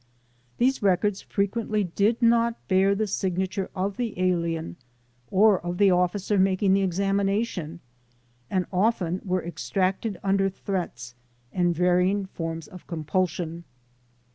These 0.57 0.81
records 0.81 1.21
frequently 1.21 1.83
did 1.83 2.23
not 2.23 2.67
bear 2.67 2.95
the 2.95 3.05
signature 3.05 3.69
of 3.75 3.97
the 3.97 4.19
alien 4.19 4.77
or 5.29 5.63
of 5.63 5.77
the 5.77 5.91
officer 5.91 6.39
making 6.39 6.73
the 6.73 6.81
examination 6.81 7.81
and 8.49 8.65
often 8.73 9.21
were 9.23 9.45
extracted 9.45 10.19
under 10.23 10.49
threats 10.49 11.13
and 11.53 11.75
varying 11.75 12.25
forms 12.25 12.67
of 12.67 12.87
compulsion. 12.87 13.63